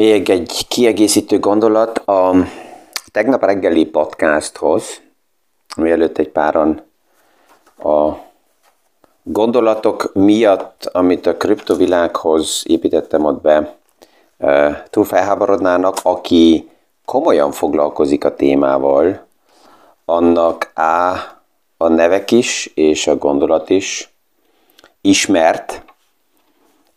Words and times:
Még 0.00 0.30
egy 0.30 0.66
kiegészítő 0.68 1.38
gondolat 1.38 1.98
a 1.98 2.34
tegnap 3.12 3.44
reggeli 3.44 3.84
podcasthoz, 3.84 5.00
mielőtt 5.76 6.18
egy 6.18 6.28
páran 6.28 6.82
a 7.78 8.12
gondolatok 9.22 10.10
miatt, 10.14 10.88
amit 10.92 11.26
a 11.26 11.36
kriptovilághoz 11.36 12.62
építettem 12.66 13.24
ott 13.24 13.40
be, 13.40 13.76
túl 14.90 15.04
felháborodnának, 15.04 15.96
aki 16.02 16.70
komolyan 17.04 17.52
foglalkozik 17.52 18.24
a 18.24 18.34
témával, 18.34 19.26
annak 20.04 20.72
A 20.74 21.16
a 21.76 21.88
nevek 21.88 22.30
is, 22.30 22.72
és 22.74 23.06
a 23.06 23.16
gondolat 23.16 23.70
is 23.70 24.14
ismert, 25.00 25.82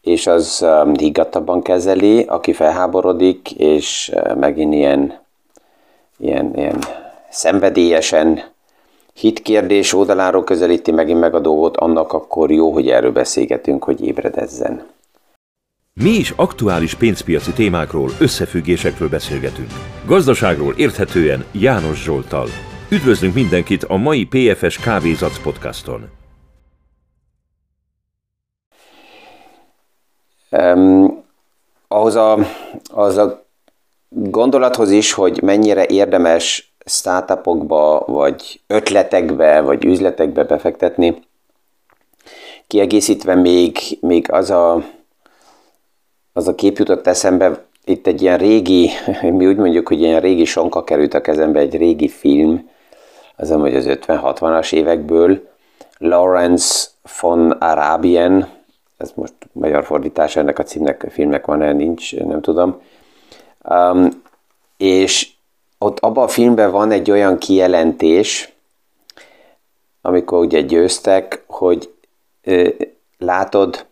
és 0.04 0.28
az 0.28 0.60
um, 0.62 0.94
higgadtabban 0.98 1.62
kezeli, 1.62 2.22
aki 2.22 2.54
felháborodik, 2.54 3.52
és 3.52 4.12
uh, 4.14 4.36
megint 4.36 4.74
ilyen, 4.74 5.20
ilyen, 6.18 6.52
ilyen 6.56 6.84
szenvedélyesen 7.30 8.44
hitkérdés 9.14 9.94
oldaláról 9.94 10.44
közelíti 10.44 10.92
megint 10.92 11.20
meg 11.20 11.36
a 11.36 11.40
dolgot, 11.40 11.78
annak 11.78 12.14
akkor 12.14 12.52
jó, 12.52 12.72
hogy 12.72 12.90
erről 12.90 13.12
beszélgetünk, 13.12 13.84
hogy 13.84 14.06
ébredezzen. 14.06 14.86
Mi 16.02 16.10
is 16.10 16.34
aktuális 16.36 16.96
pénzpiaci 16.96 17.52
témákról, 17.52 18.10
összefüggésekről 18.20 19.10
beszélgetünk. 19.10 19.70
Gazdaságról 20.06 20.74
érthetően 20.78 21.46
János 21.52 22.04
Zsoltal. 22.04 22.48
Üdvözlünk 22.90 23.34
mindenkit 23.34 23.84
a 23.84 23.98
mai 23.98 24.26
PFS 24.26 24.78
Kávézac 24.78 25.42
podcaston! 25.42 26.23
Um, 30.58 31.24
ahhoz 31.88 32.16
a, 32.16 32.38
az 32.94 33.18
a 33.18 33.46
gondolathoz 34.10 34.92
is, 34.92 35.12
hogy 35.12 35.42
mennyire 35.42 35.86
érdemes 35.86 36.74
startupokba, 36.86 38.04
vagy 38.08 38.62
ötletekbe, 38.68 39.62
vagy 39.62 39.86
üzletekbe 39.86 40.44
befektetni, 40.44 41.22
kiegészítve 42.68 43.36
még, 43.36 43.78
még 44.02 44.32
az 44.32 44.50
a, 44.50 44.84
az 46.34 46.48
a 46.48 46.56
kép 46.56 46.78
jutott 46.78 47.08
eszembe, 47.08 47.66
itt 47.86 48.08
egy 48.08 48.22
ilyen 48.22 48.38
régi, 48.38 48.90
mi 49.38 49.48
úgy 49.48 49.58
mondjuk, 49.58 49.88
hogy 49.88 50.02
ilyen 50.02 50.20
régi 50.20 50.46
sonka 50.46 50.84
került 50.84 51.14
a 51.14 51.22
kezembe, 51.22 51.60
egy 51.60 51.78
régi 51.78 52.08
film, 52.08 52.70
az 53.36 53.52
amúgy 53.52 53.76
az 53.76 53.86
50-60-as 53.88 54.74
évekből, 54.74 55.52
Lawrence 55.98 56.88
von 57.20 57.52
Arabien, 57.52 58.53
ez 59.04 59.12
most 59.16 59.34
magyar 59.52 59.86
fordítás 59.86 60.36
ennek 60.36 60.60
a 60.60 60.64
címnek, 60.64 61.04
a 61.04 61.10
filmnek 61.10 61.46
van-e, 61.46 61.72
nincs, 61.72 62.16
nem 62.16 62.42
tudom. 62.42 62.82
Um, 63.70 64.22
és 64.78 65.32
ott 65.78 66.00
abban 66.00 66.24
a 66.24 66.28
filmben 66.28 66.72
van 66.72 66.92
egy 66.92 67.12
olyan 67.12 67.38
kijelentés, 67.38 68.54
amikor 70.02 70.46
ugye 70.46 70.62
győztek, 70.62 71.44
hogy 71.48 71.94
ö, 72.44 72.70
látod, 73.18 73.86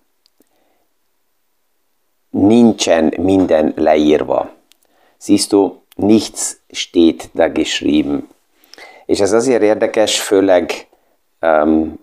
nincsen 2.29 3.13
minden 3.17 3.73
leírva. 3.75 4.51
Siehst 5.19 5.55
nichts 5.95 6.57
steht 6.69 7.29
da 7.33 7.47
geschrieben. 7.49 8.27
És 9.05 9.19
ez 9.19 9.33
azért 9.33 9.61
érdekes, 9.61 10.21
főleg 10.21 10.87
um, 11.41 11.99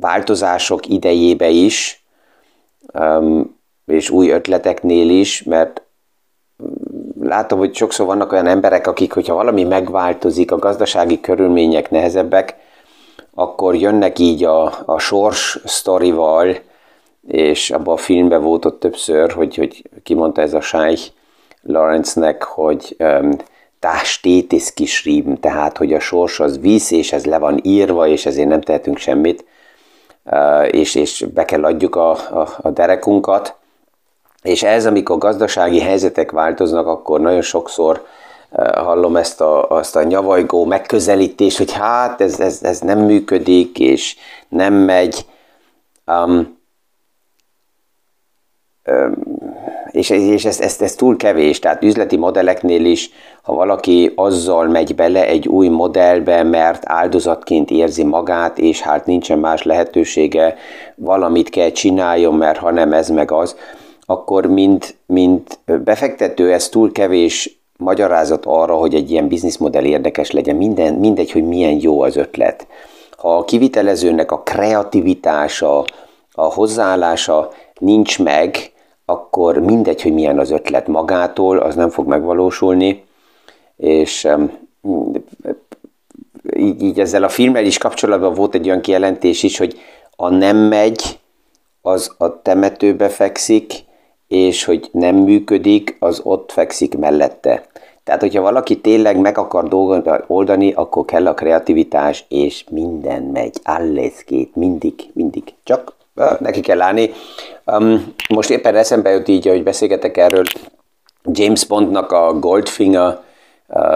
változások 0.00 0.86
idejébe 0.86 1.48
is, 1.48 2.02
és 3.86 4.10
új 4.10 4.30
ötleteknél 4.30 5.10
is, 5.10 5.42
mert 5.42 5.82
látom, 7.20 7.58
hogy 7.58 7.74
sokszor 7.74 8.06
vannak 8.06 8.32
olyan 8.32 8.46
emberek, 8.46 8.86
akik, 8.86 9.12
hogyha 9.12 9.34
valami 9.34 9.64
megváltozik, 9.64 10.52
a 10.52 10.58
gazdasági 10.58 11.20
körülmények 11.20 11.90
nehezebbek, 11.90 12.56
akkor 13.34 13.74
jönnek 13.74 14.18
így 14.18 14.44
a, 14.44 14.72
a 14.86 14.98
sors 14.98 15.60
sztorival, 15.64 16.56
és 17.26 17.70
abban 17.70 17.94
a 17.94 17.96
filmben 17.96 18.42
volt 18.42 18.64
ott 18.64 18.80
többször, 18.80 19.32
hogy, 19.32 19.56
hogy 19.56 19.82
kimondta 20.02 20.40
ez 20.40 20.54
a 20.54 20.60
Scheich 20.60 21.10
Lawrence-nek, 21.62 22.42
hogy 22.42 22.96
um, 22.98 23.30
es 23.80 24.20
geschrieben, 24.76 25.40
tehát 25.40 25.76
hogy 25.76 25.92
a 25.92 26.00
sors 26.00 26.40
az 26.40 26.60
víz, 26.60 26.92
és 26.92 27.12
ez 27.12 27.24
le 27.24 27.38
van 27.38 27.60
írva, 27.62 28.06
és 28.06 28.26
ezért 28.26 28.48
nem 28.48 28.60
tehetünk 28.60 28.96
semmit, 28.98 29.44
és, 30.70 30.94
és 30.94 31.26
be 31.34 31.44
kell 31.44 31.64
adjuk 31.64 31.96
a, 31.96 32.10
a, 32.10 32.48
a 32.62 32.70
derekunkat, 32.70 33.54
és 34.42 34.62
ez, 34.62 34.86
amikor 34.86 35.18
gazdasági 35.18 35.80
helyzetek 35.80 36.30
változnak, 36.30 36.86
akkor 36.86 37.20
nagyon 37.20 37.42
sokszor 37.42 38.06
hallom 38.74 39.16
ezt 39.16 39.40
a, 39.40 39.68
azt 39.68 39.96
a 39.96 40.02
nyavajgó 40.02 40.64
megközelítést, 40.64 41.58
hogy 41.58 41.72
hát 41.72 42.20
ez, 42.20 42.40
ez, 42.40 42.62
ez 42.62 42.80
nem 42.80 42.98
működik, 42.98 43.78
és 43.78 44.16
nem 44.48 44.74
megy. 44.74 45.26
Um, 46.06 46.56
és, 49.90 50.10
és 50.10 50.44
ez, 50.44 50.60
ez, 50.60 50.80
ez 50.80 50.94
túl 50.94 51.16
kevés, 51.16 51.58
tehát 51.58 51.82
üzleti 51.82 52.16
modelleknél 52.16 52.84
is, 52.84 53.10
ha 53.42 53.54
valaki 53.54 54.12
azzal 54.14 54.66
megy 54.66 54.94
bele 54.94 55.26
egy 55.26 55.48
új 55.48 55.68
modellbe, 55.68 56.42
mert 56.42 56.82
áldozatként 56.86 57.70
érzi 57.70 58.04
magát, 58.04 58.58
és 58.58 58.80
hát 58.80 59.06
nincsen 59.06 59.38
más 59.38 59.62
lehetősége, 59.62 60.56
valamit 60.94 61.50
kell 61.50 61.70
csináljon, 61.70 62.34
mert 62.34 62.58
ha 62.58 62.70
nem 62.70 62.92
ez 62.92 63.08
meg 63.08 63.30
az, 63.30 63.56
akkor 64.06 64.46
mint, 64.46 64.96
mint 65.06 65.58
befektető 65.84 66.52
ez 66.52 66.68
túl 66.68 66.92
kevés 66.92 67.60
magyarázat 67.76 68.46
arra, 68.46 68.74
hogy 68.74 68.94
egy 68.94 69.10
ilyen 69.10 69.28
bizniszmodell 69.28 69.84
érdekes 69.84 70.30
legyen, 70.30 70.56
Minden, 70.56 70.94
mindegy, 70.94 71.32
hogy 71.32 71.44
milyen 71.44 71.78
jó 71.80 72.02
az 72.02 72.16
ötlet. 72.16 72.66
Ha 73.16 73.36
a 73.36 73.44
kivitelezőnek 73.44 74.32
a 74.32 74.42
kreativitása, 74.42 75.84
a 76.32 76.54
hozzáállása 76.54 77.50
nincs 77.78 78.18
meg, 78.18 78.72
akkor 79.10 79.58
mindegy, 79.58 80.02
hogy 80.02 80.12
milyen 80.12 80.38
az 80.38 80.50
ötlet 80.50 80.86
magától, 80.86 81.58
az 81.58 81.74
nem 81.74 81.88
fog 81.88 82.06
megvalósulni, 82.06 83.04
és 83.76 84.28
így, 86.56 86.82
így 86.82 87.00
ezzel 87.00 87.22
a 87.22 87.28
filmmel 87.28 87.64
is 87.64 87.78
kapcsolatban 87.78 88.34
volt 88.34 88.54
egy 88.54 88.66
olyan 88.66 88.80
kijelentés 88.80 89.42
is, 89.42 89.58
hogy 89.58 89.78
a 90.16 90.28
nem 90.28 90.56
megy, 90.56 91.18
az 91.82 92.14
a 92.18 92.42
temetőbe 92.42 93.08
fekszik, 93.08 93.72
és 94.26 94.64
hogy 94.64 94.88
nem 94.92 95.16
működik, 95.16 95.96
az 95.98 96.20
ott 96.24 96.52
fekszik 96.52 96.98
mellette. 96.98 97.66
Tehát, 98.04 98.20
hogyha 98.20 98.42
valaki 98.42 98.80
tényleg 98.80 99.20
meg 99.20 99.38
akar 99.38 99.68
dolgot 99.68 100.24
oldani, 100.26 100.72
akkor 100.72 101.04
kell 101.04 101.26
a 101.26 101.34
kreativitás, 101.34 102.24
és 102.28 102.64
minden 102.70 103.22
megy, 103.22 103.56
alles 103.64 104.24
két, 104.24 104.54
mindig, 104.56 104.94
mindig. 105.12 105.42
Csak 105.62 105.97
neki 106.40 106.60
kell 106.60 106.80
állni. 106.80 107.10
Most 108.28 108.50
éppen 108.50 108.76
eszembe 108.76 109.10
jut 109.10 109.28
így, 109.28 109.46
hogy 109.46 109.62
beszélgetek 109.62 110.16
erről, 110.16 110.44
James 111.32 111.64
Bondnak 111.64 112.12
a 112.12 112.32
Goldfinger 112.32 113.18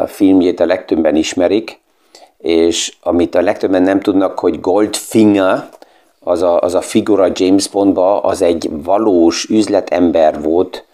filmjét 0.07 0.61
a 0.61 0.67
legtöbben 0.67 1.17
ismerik, 1.17 1.81
és 2.39 2.97
amit 3.03 3.35
a 3.35 3.41
legtöbben 3.41 3.83
nem 3.83 4.01
tudnak, 4.01 4.39
hogy 4.39 4.61
Goldfinger, 4.61 5.69
az 6.25 6.43
a, 6.43 6.61
az 6.61 6.75
a 6.75 6.81
figura 6.81 7.29
James 7.33 7.69
Bondba, 7.69 8.21
az 8.21 8.43
egy 8.43 8.71
valós 8.73 9.49
üzletember 9.49 10.43
volt 10.43 10.85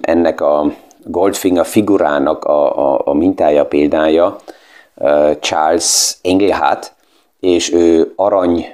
ennek 0.00 0.40
a 0.40 0.72
Goldfinger 1.04 1.66
figurának 1.66 2.44
a, 2.44 2.92
a, 2.94 3.02
a 3.04 3.12
mintája, 3.14 3.66
példája, 3.66 4.36
Charles 5.40 6.16
Engelhardt, 6.22 6.92
és 7.40 7.72
ő 7.72 8.12
arany 8.16 8.66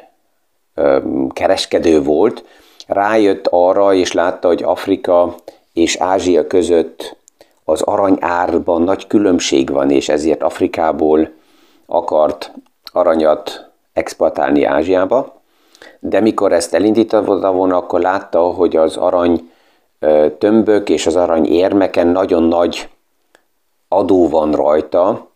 kereskedő 1.32 2.02
volt, 2.02 2.44
rájött 2.86 3.46
arra, 3.50 3.94
és 3.94 4.12
látta, 4.12 4.48
hogy 4.48 4.62
Afrika 4.62 5.34
és 5.72 5.96
Ázsia 5.96 6.46
között 6.46 7.16
az 7.64 7.82
aranyárban 7.82 8.82
nagy 8.82 9.06
különbség 9.06 9.70
van, 9.70 9.90
és 9.90 10.08
ezért 10.08 10.42
Afrikából 10.42 11.28
akart 11.86 12.52
aranyat 12.92 13.70
exportálni 13.92 14.64
Ázsiába. 14.64 15.40
De 15.98 16.20
mikor 16.20 16.52
ezt 16.52 16.74
elindította 16.74 17.52
volna, 17.52 17.76
akkor 17.76 18.00
látta, 18.00 18.40
hogy 18.40 18.76
az 18.76 18.96
arany 18.96 19.50
tömbök 20.38 20.88
és 20.88 21.06
az 21.06 21.16
arany 21.16 21.46
érmeken 21.46 22.06
nagyon 22.06 22.42
nagy 22.42 22.88
adó 23.88 24.28
van 24.28 24.52
rajta, 24.52 25.28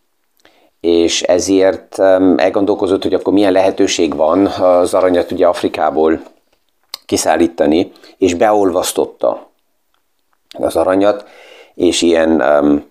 és 0.81 1.21
ezért 1.21 1.99
elgondolkozott, 2.35 3.03
hogy 3.03 3.13
akkor 3.13 3.33
milyen 3.33 3.51
lehetőség 3.51 4.15
van 4.15 4.45
az 4.45 4.93
aranyat 4.93 5.31
ugye 5.31 5.47
Afrikából 5.47 6.21
kiszállítani, 7.05 7.91
és 8.17 8.33
beolvasztotta 8.33 9.49
az 10.57 10.75
aranyat, 10.75 11.25
és 11.73 12.01
ilyen 12.01 12.41
um, 12.41 12.83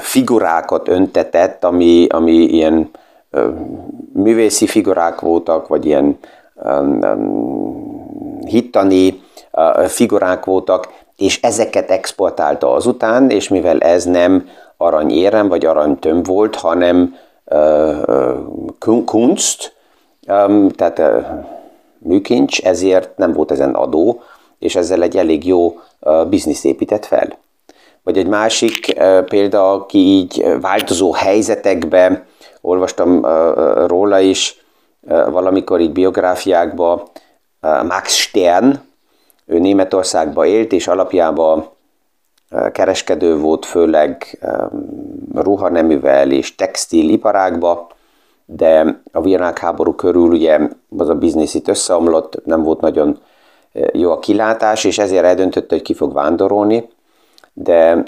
figurákat 0.00 0.88
öntetett, 0.88 1.64
ami, 1.64 2.06
ami 2.08 2.32
ilyen 2.32 2.90
művészi 4.12 4.66
figurák 4.66 5.20
voltak, 5.20 5.68
vagy 5.68 5.86
ilyen 5.86 6.18
hittani 8.44 9.22
uh, 9.52 9.84
figurák 9.84 10.44
voltak, 10.44 10.88
és 11.16 11.40
ezeket 11.42 11.90
exportálta 11.90 12.72
azután, 12.72 13.30
és 13.30 13.48
mivel 13.48 13.80
ez 13.80 14.04
nem 14.04 14.48
aranyérem 14.82 15.48
vagy 15.48 15.64
aranytöm 15.64 16.22
volt, 16.22 16.54
hanem 16.54 17.16
kunst, 19.04 19.74
tehát 20.74 21.02
műkincs, 21.98 22.62
ezért 22.62 23.16
nem 23.16 23.32
volt 23.32 23.50
ezen 23.50 23.74
adó, 23.74 24.22
és 24.58 24.76
ezzel 24.76 25.02
egy 25.02 25.16
elég 25.16 25.46
jó 25.46 25.80
uh, 26.00 26.26
biznisz 26.26 26.64
épített 26.64 27.04
fel. 27.04 27.38
Vagy 28.02 28.18
egy 28.18 28.26
másik 28.26 29.00
példa, 29.24 29.72
aki 29.72 29.98
így 29.98 30.44
változó 30.60 31.12
helyzetekbe, 31.12 32.26
olvastam 32.60 33.26
róla 33.86 34.18
is, 34.18 34.64
valamikor 35.06 35.80
így 35.80 35.92
biográfiákba, 35.92 37.10
Max 37.60 38.14
Stern, 38.14 38.80
ő 39.46 39.58
Németországba 39.58 40.46
élt, 40.46 40.72
és 40.72 40.88
alapjában 40.88 41.68
kereskedő 42.72 43.36
volt, 43.38 43.64
főleg 43.64 44.38
ruhaneművel 45.34 46.30
és 46.30 46.54
textiliparágba, 46.54 47.86
de 48.44 49.00
a 49.12 49.20
világháború 49.20 49.94
körül 49.94 50.30
ugye 50.30 50.58
az 50.98 51.08
a 51.08 51.14
biznisz 51.14 51.54
itt 51.54 51.68
összeomlott, 51.68 52.44
nem 52.44 52.62
volt 52.62 52.80
nagyon 52.80 53.18
jó 53.92 54.10
a 54.10 54.18
kilátás, 54.18 54.84
és 54.84 54.98
ezért 54.98 55.24
eldöntötte, 55.24 55.74
hogy 55.74 55.84
ki 55.84 55.94
fog 55.94 56.12
vándorolni, 56.12 56.88
de 57.52 58.02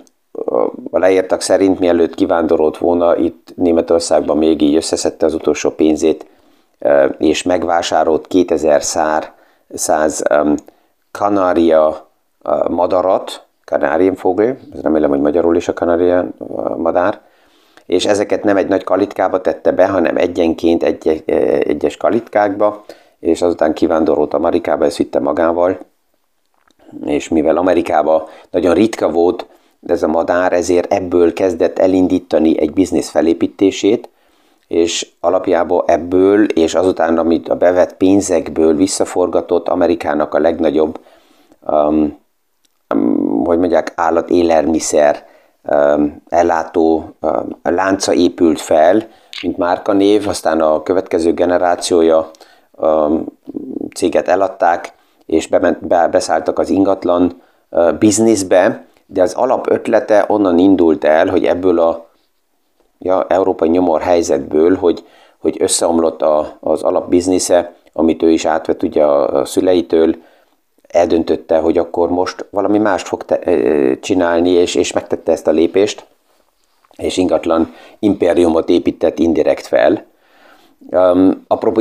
a 0.90 0.98
leírtak 0.98 1.40
szerint, 1.40 1.78
mielőtt 1.78 2.14
kivándorolt 2.14 2.78
volna, 2.78 3.16
itt 3.16 3.52
Németországban 3.56 4.38
még 4.38 4.62
így 4.62 4.76
összeszedte 4.76 5.26
az 5.26 5.34
utolsó 5.34 5.70
pénzét, 5.70 6.26
és 7.18 7.42
megvásárolt 7.42 8.26
2000 8.26 8.82
szár, 8.82 9.32
száz 9.74 10.22
kanária 11.10 12.08
madarat, 12.68 13.43
kanárienvogel, 13.64 14.56
remélem, 14.82 15.10
hogy 15.10 15.20
magyarul 15.20 15.56
is 15.56 15.68
a 15.68 15.72
kanária 15.72 16.28
madár, 16.76 17.20
és 17.86 18.06
ezeket 18.06 18.44
nem 18.44 18.56
egy 18.56 18.68
nagy 18.68 18.84
kalitkába 18.84 19.40
tette 19.40 19.72
be, 19.72 19.86
hanem 19.86 20.16
egyenként 20.16 20.82
egy, 20.82 21.22
egyes 21.66 21.96
kalitkákba, 21.96 22.84
és 23.20 23.42
azután 23.42 23.72
kivándorolt 23.72 24.34
Amerikába, 24.34 24.84
ezt 24.84 24.96
vitte 24.96 25.20
magával, 25.20 25.78
és 27.04 27.28
mivel 27.28 27.56
Amerikában 27.56 28.22
nagyon 28.50 28.74
ritka 28.74 29.10
volt 29.10 29.46
ez 29.86 30.02
a 30.02 30.08
madár, 30.08 30.52
ezért 30.52 30.92
ebből 30.92 31.32
kezdett 31.32 31.78
elindítani 31.78 32.60
egy 32.60 32.72
biznisz 32.72 33.10
felépítését, 33.10 34.08
és 34.68 35.10
alapjából 35.20 35.84
ebből, 35.86 36.44
és 36.44 36.74
azután, 36.74 37.18
amit 37.18 37.48
a 37.48 37.56
bevett 37.56 37.96
pénzekből 37.96 38.74
visszaforgatott 38.74 39.68
Amerikának 39.68 40.34
a 40.34 40.38
legnagyobb, 40.38 41.00
um, 41.60 42.18
um, 42.94 43.23
hogy 43.44 43.58
mondják, 43.58 43.92
állat 43.96 44.30
élelmiszer 44.30 45.26
um, 45.62 46.22
ellátó 46.28 47.14
um, 47.20 47.58
lánca 47.62 48.12
épült 48.12 48.60
fel, 48.60 49.02
mint 49.42 49.56
márkanév, 49.56 50.28
aztán 50.28 50.60
a 50.60 50.82
következő 50.82 51.34
generációja 51.34 52.30
um, 52.70 53.24
céget 53.94 54.28
eladták, 54.28 54.92
és 55.26 55.46
bement, 55.46 55.86
be, 55.86 56.08
beszálltak 56.08 56.58
az 56.58 56.70
ingatlan 56.70 57.42
uh, 57.70 57.92
bizniszbe, 57.92 58.84
de 59.06 59.22
az 59.22 59.32
alapötlete 59.32 60.24
onnan 60.28 60.58
indult 60.58 61.04
el, 61.04 61.28
hogy 61.28 61.44
ebből 61.44 61.78
a 61.78 62.06
ja, 62.98 63.26
európai 63.28 63.68
nyomor 63.68 64.00
helyzetből, 64.00 64.76
hogy, 64.76 65.04
hogy 65.38 65.56
összeomlott 65.60 66.22
a, 66.22 66.56
az 66.60 66.82
alapbiznisze, 66.82 67.74
amit 67.92 68.22
ő 68.22 68.30
is 68.30 68.44
átvett 68.44 68.82
ugye 68.82 69.04
a 69.04 69.44
szüleitől, 69.44 70.14
eldöntötte, 70.94 71.58
hogy 71.58 71.78
akkor 71.78 72.10
most 72.10 72.46
valami 72.50 72.78
mást 72.78 73.06
fog 73.06 73.24
te, 73.24 73.38
csinálni, 74.00 74.50
és, 74.50 74.74
és 74.74 74.92
megtette 74.92 75.32
ezt 75.32 75.46
a 75.46 75.50
lépést, 75.50 76.06
és 76.96 77.16
ingatlan 77.16 77.74
impériumot 77.98 78.68
épített 78.68 79.18
indirekt 79.18 79.66
fel. 79.66 80.04
Um, 80.90 81.44
apropó 81.46 81.80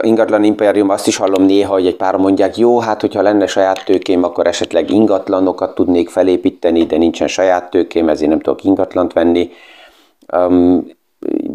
ingatlan 0.00 0.44
impérium, 0.44 0.88
azt 0.88 1.06
is 1.06 1.16
hallom 1.16 1.44
néha, 1.44 1.72
hogy 1.72 1.86
egy 1.86 1.96
pár 1.96 2.16
mondják, 2.16 2.56
jó, 2.56 2.78
hát 2.78 3.00
hogyha 3.00 3.22
lenne 3.22 3.46
saját 3.46 3.84
tőkém, 3.84 4.22
akkor 4.22 4.46
esetleg 4.46 4.90
ingatlanokat 4.90 5.74
tudnék 5.74 6.08
felépíteni, 6.08 6.84
de 6.84 6.96
nincsen 6.96 7.28
saját 7.28 7.70
tőkém, 7.70 8.08
ezért 8.08 8.30
nem 8.30 8.40
tudok 8.40 8.64
ingatlant 8.64 9.12
venni. 9.12 9.50
Um, 10.32 10.86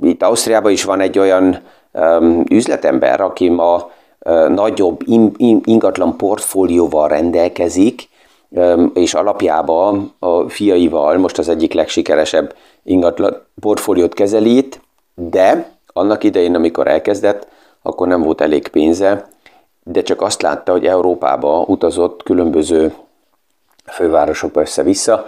itt 0.01 0.23
Ausztriában 0.23 0.71
is 0.71 0.83
van 0.83 0.99
egy 0.99 1.19
olyan 1.19 1.59
um, 1.91 2.43
üzletember, 2.49 3.21
aki 3.21 3.49
ma 3.49 3.91
nagyobb 4.47 5.01
in, 5.05 5.31
in, 5.37 5.61
ingatlan 5.63 6.17
portfólióval 6.17 7.07
rendelkezik, 7.07 8.09
és 8.93 9.13
alapjában 9.13 10.13
a 10.19 10.49
fiaival 10.49 11.17
most 11.17 11.37
az 11.37 11.49
egyik 11.49 11.73
legsikeresebb 11.73 12.55
ingatlan 12.83 13.45
portfóliót 13.59 14.13
kezelít, 14.13 14.81
de 15.15 15.77
annak 15.93 16.23
idején, 16.23 16.55
amikor 16.55 16.87
elkezdett, 16.87 17.47
akkor 17.81 18.07
nem 18.07 18.21
volt 18.21 18.41
elég 18.41 18.67
pénze, 18.67 19.27
de 19.83 20.01
csak 20.01 20.21
azt 20.21 20.41
látta, 20.41 20.71
hogy 20.71 20.85
Európába 20.85 21.63
utazott 21.67 22.23
különböző 22.23 22.93
fővárosokba 23.85 24.61
össze-vissza, 24.61 25.25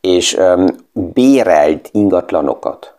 és 0.00 0.38
bérelt 0.92 1.88
ingatlanokat. 1.92 2.93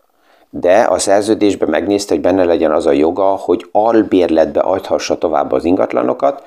De 0.60 0.80
a 0.80 1.00
szerződésben 1.00 1.70
megnézte, 1.70 2.14
hogy 2.14 2.24
benne 2.24 2.44
legyen 2.44 2.72
az 2.72 2.86
a 2.86 2.92
joga, 2.92 3.24
hogy 3.24 3.66
albérletbe 3.72 4.60
adhassa 4.60 5.18
tovább 5.18 5.52
az 5.52 5.66
ingatlanokat, 5.66 6.44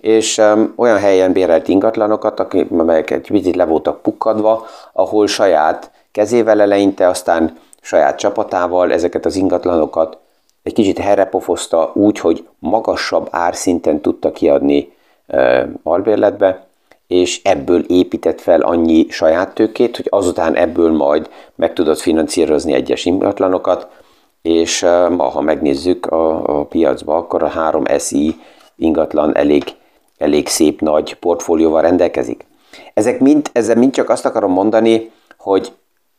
és 0.00 0.38
um, 0.38 0.72
olyan 0.76 0.98
helyen 0.98 1.32
bérelt 1.32 1.68
ingatlanokat, 1.68 2.46
amelyek 2.70 3.10
egy 3.10 3.26
picit 3.26 3.56
le 3.56 3.64
voltak 3.64 4.02
pukkadva, 4.02 4.66
ahol 4.92 5.26
saját 5.26 5.90
kezével 6.12 6.60
eleinte, 6.60 7.08
aztán 7.08 7.58
saját 7.80 8.18
csapatával 8.18 8.92
ezeket 8.92 9.24
az 9.26 9.36
ingatlanokat 9.36 10.18
egy 10.62 10.72
kicsit 10.72 10.98
herrepofozta 10.98 11.90
úgy, 11.94 12.18
hogy 12.18 12.46
magasabb 12.58 13.28
árszinten 13.30 14.00
tudta 14.00 14.32
kiadni 14.32 14.92
uh, 15.28 15.62
albérletbe, 15.82 16.66
és 17.12 17.40
ebből 17.42 17.84
épített 17.88 18.40
fel 18.40 18.60
annyi 18.60 19.06
saját 19.08 19.54
tőkét, 19.54 19.96
hogy 19.96 20.06
azután 20.08 20.56
ebből 20.56 20.92
majd 20.92 21.30
meg 21.54 21.72
tudod 21.72 21.98
finanszírozni 21.98 22.72
egyes 22.72 23.04
ingatlanokat, 23.04 23.88
és 24.42 24.80
ma, 25.16 25.24
ha 25.24 25.40
megnézzük 25.40 26.06
a, 26.06 26.58
a 26.58 26.64
piacba, 26.64 27.16
akkor 27.16 27.42
a 27.42 27.48
3 27.48 27.84
SI 27.98 28.36
ingatlan 28.76 29.36
elég, 29.36 29.64
elég 30.18 30.48
szép 30.48 30.80
nagy 30.80 31.14
portfólióval 31.14 31.82
rendelkezik. 31.82 32.46
Ezek 32.94 33.20
mind, 33.20 33.50
ezzel 33.52 33.76
mind 33.76 33.92
csak 33.92 34.08
azt 34.10 34.26
akarom 34.26 34.52
mondani, 34.52 35.10
hogy 35.38 35.72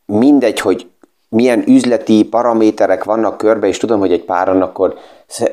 mindegy, 0.06 0.60
hogy 0.60 0.86
milyen 1.34 1.64
üzleti 1.66 2.24
paraméterek 2.24 3.04
vannak 3.04 3.36
körbe, 3.36 3.66
és 3.66 3.76
tudom, 3.76 3.98
hogy 3.98 4.12
egy 4.12 4.24
páran 4.24 4.62
akkor 4.62 4.98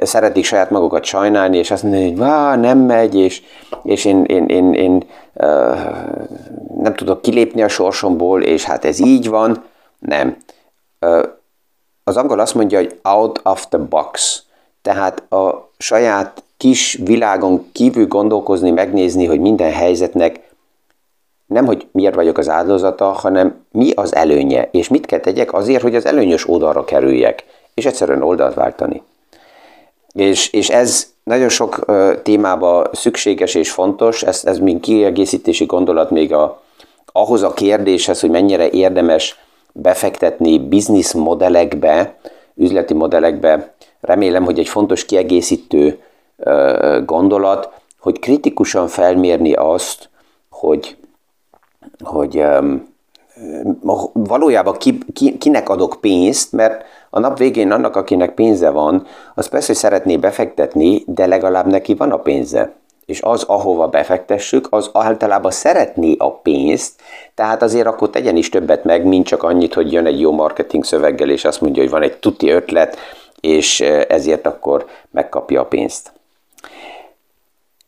szeretik 0.01 0.45
saját 0.45 0.69
magukat 0.69 1.03
sajnálni, 1.03 1.57
és 1.57 1.71
azt 1.71 1.83
mondani, 1.83 2.07
hogy 2.07 2.17
Vá, 2.17 2.55
nem 2.55 2.77
megy, 2.77 3.15
és, 3.15 3.41
és 3.83 4.05
én, 4.05 4.23
én, 4.23 4.45
én, 4.45 4.73
én 4.73 5.03
uh, 5.33 5.47
nem 6.81 6.93
tudok 6.95 7.21
kilépni 7.21 7.61
a 7.61 7.67
sorsomból, 7.67 8.43
és 8.43 8.63
hát 8.63 8.85
ez 8.85 8.99
így 8.99 9.29
van. 9.29 9.63
Nem. 9.99 10.37
Uh, 10.99 11.23
az 12.03 12.17
angol 12.17 12.39
azt 12.39 12.55
mondja, 12.55 12.77
hogy 12.77 12.99
out 13.01 13.41
of 13.43 13.67
the 13.67 13.77
box. 13.77 14.43
Tehát 14.81 15.31
a 15.31 15.71
saját 15.77 16.43
kis 16.57 16.99
világon 17.03 17.65
kívül 17.71 18.07
gondolkozni, 18.07 18.71
megnézni, 18.71 19.25
hogy 19.25 19.39
minden 19.39 19.71
helyzetnek 19.71 20.50
nem, 21.51 21.65
hogy 21.65 21.87
miért 21.91 22.15
vagyok 22.15 22.37
az 22.37 22.49
áldozata, 22.49 23.05
hanem 23.05 23.65
mi 23.71 23.91
az 23.91 24.15
előnye, 24.15 24.69
és 24.71 24.87
mit 24.87 25.05
kell 25.05 25.19
tegyek 25.19 25.53
azért, 25.53 25.81
hogy 25.81 25.95
az 25.95 26.05
előnyös 26.05 26.49
oldalra 26.49 26.83
kerüljek, 26.83 27.43
és 27.73 27.85
egyszerűen 27.85 28.21
oldalt 28.21 28.53
váltani. 28.53 29.03
És, 30.13 30.49
és 30.49 30.69
ez 30.69 31.07
nagyon 31.23 31.49
sok 31.49 31.85
témába 32.23 32.89
szükséges 32.91 33.55
és 33.55 33.71
fontos, 33.71 34.23
ez, 34.23 34.41
ez 34.45 34.57
még 34.57 34.79
kiegészítési 34.79 35.65
gondolat 35.65 36.11
még 36.11 36.33
a, 36.33 36.61
ahhoz 37.05 37.43
a 37.43 37.53
kérdéshez, 37.53 38.19
hogy 38.19 38.29
mennyire 38.29 38.69
érdemes 38.69 39.39
befektetni 39.71 40.59
biznisz 40.59 41.13
modellekbe, 41.13 42.15
üzleti 42.55 42.93
modellekbe. 42.93 43.73
Remélem, 44.01 44.43
hogy 44.43 44.59
egy 44.59 44.67
fontos 44.67 45.05
kiegészítő 45.05 45.99
gondolat, 47.05 47.69
hogy 47.99 48.19
kritikusan 48.19 48.87
felmérni 48.87 49.53
azt, 49.53 50.09
hogy 50.49 50.95
hogy 52.03 52.43
valójában 54.13 54.77
ki, 54.77 54.97
ki, 55.13 55.37
kinek 55.37 55.69
adok 55.69 55.97
pénzt, 56.01 56.51
mert 56.51 56.83
a 57.09 57.19
nap 57.19 57.37
végén 57.37 57.71
annak, 57.71 57.95
akinek 57.95 58.33
pénze 58.33 58.69
van, 58.69 59.07
az 59.35 59.47
persze, 59.47 59.67
hogy 59.67 59.75
szeretné 59.75 60.17
befektetni, 60.17 61.03
de 61.05 61.25
legalább 61.25 61.65
neki 61.65 61.93
van 61.93 62.11
a 62.11 62.17
pénze. 62.17 62.73
És 63.05 63.21
az, 63.21 63.43
ahova 63.43 63.87
befektessük, 63.87 64.67
az 64.69 64.89
általában 64.93 65.51
szeretné 65.51 66.15
a 66.17 66.31
pénzt, 66.31 67.01
tehát 67.35 67.61
azért 67.61 67.87
akkor 67.87 68.09
tegyen 68.09 68.35
is 68.35 68.49
többet 68.49 68.83
meg, 68.83 69.05
mint 69.05 69.25
csak 69.25 69.43
annyit, 69.43 69.73
hogy 69.73 69.91
jön 69.91 70.05
egy 70.05 70.19
jó 70.19 70.31
marketing 70.31 70.83
szöveggel, 70.83 71.29
és 71.29 71.45
azt 71.45 71.61
mondja, 71.61 71.81
hogy 71.81 71.91
van 71.91 72.01
egy 72.01 72.17
tuti 72.17 72.49
ötlet, 72.49 72.97
és 73.39 73.79
ezért 74.07 74.45
akkor 74.45 74.85
megkapja 75.11 75.61
a 75.61 75.65
pénzt. 75.65 76.11